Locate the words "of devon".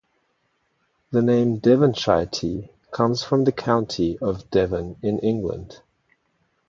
4.17-4.95